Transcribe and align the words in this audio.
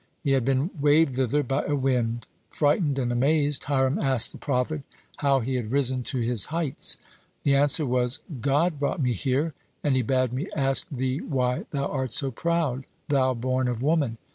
He 0.23 0.31
had 0.31 0.43
been 0.43 0.71
waved 0.81 1.13
thither 1.13 1.43
by 1.43 1.63
a 1.65 1.75
wind. 1.75 2.25
Frightened 2.49 2.97
and 2.97 3.11
amazed, 3.11 3.65
Hiram 3.65 3.99
asked 3.99 4.31
the 4.31 4.39
prophet 4.39 4.81
how 5.17 5.41
he 5.41 5.53
had 5.53 5.71
risen 5.71 6.01
to 6.05 6.21
his 6.21 6.45
heights. 6.45 6.97
The 7.43 7.53
answer 7.53 7.85
was: 7.85 8.21
"God 8.39 8.79
brought 8.79 8.99
me 8.99 9.13
here, 9.13 9.53
and 9.83 9.95
He 9.95 10.01
bade 10.01 10.33
me 10.33 10.47
ask 10.55 10.87
thee 10.89 11.19
why 11.21 11.65
thou 11.69 11.85
art 11.85 12.13
so 12.13 12.31
proud, 12.31 12.87
thou 13.09 13.35
born 13.35 13.67
of 13.67 13.83
woman?" 13.83 14.17